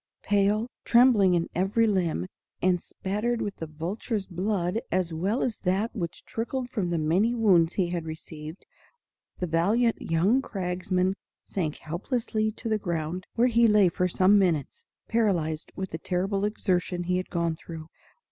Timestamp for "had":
7.91-8.07, 17.17-17.29